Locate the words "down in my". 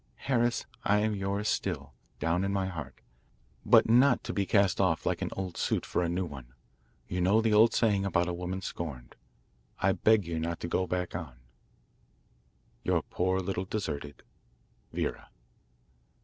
2.17-2.65